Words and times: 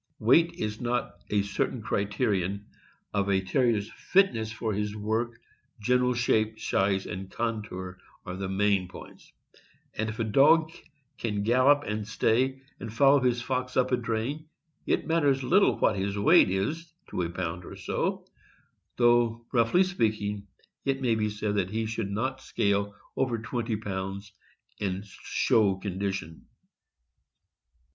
Weight 0.17 0.51
is 0.53 0.81
not 0.81 1.13
a 1.29 1.43
certain 1.43 1.79
criterion 1.79 2.65
of 3.13 3.29
a 3.29 3.39
Terrier' 3.39 3.77
s 3.77 3.89
fitness 3.95 4.51
for 4.51 4.73
his 4.73 4.95
work— 4.95 5.39
general 5.87 6.15
shape, 6.15 6.59
size, 6.59 7.05
and 7.05 7.29
contour 7.29 7.99
are 8.25 8.35
the 8.35 8.49
main 8.49 8.87
points; 8.87 9.31
and 9.93 10.09
if 10.09 10.17
a 10.17 10.23
dog 10.23 10.71
can 11.19 11.43
gallop 11.43 11.83
and 11.85 12.07
stay, 12.07 12.61
and 12.79 12.91
follow 12.91 13.19
his 13.19 13.43
fox 13.43 13.77
up 13.77 13.91
a 13.91 13.95
drain, 13.95 14.49
it 14.87 15.05
matters 15.05 15.43
little 15.43 15.77
what 15.77 15.95
his 15.95 16.17
weight 16.17 16.49
is 16.49 16.91
to 17.11 17.21
a 17.21 17.29
pound 17.29 17.63
or 17.63 17.75
so, 17.75 18.25
though, 18.97 19.45
roughly 19.53 19.83
speaking, 19.83 20.47
it 20.83 20.99
may 20.99 21.13
be 21.13 21.29
said 21.29 21.53
that 21.53 21.69
he 21.69 21.85
should 21.85 22.09
not 22.09 22.41
scale 22.41 22.95
over 23.15 23.37
twenty 23.37 23.75
pounds 23.75 24.33
in 24.79 25.03
show 25.05 25.75
condition. 25.75 26.47